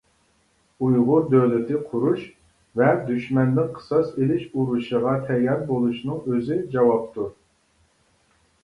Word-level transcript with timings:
ئۇيغۇر 0.85 1.27
دۆلىتى 1.33 1.81
قۇرۇش 1.91 2.23
ۋە 2.81 2.87
دۈشمەندىن 3.11 3.69
قىساس 3.77 4.11
ئېلىش 4.17 4.49
ئۇرۇشىغا 4.49 5.15
تەييار 5.31 5.63
بولۇشنىڭ 5.75 6.27
ئۆزى 6.31 6.61
جاۋابتۇر. 6.75 7.33